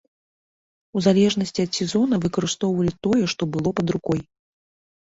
У 0.97 1.03
залежнасці 1.07 1.59
ад 1.69 1.77
сезона 1.81 2.21
выкарыстоўвалі 2.25 2.93
тое, 3.07 3.23
што 3.37 3.43
было 3.55 3.69
пад 3.81 3.87
рукой. 3.99 4.19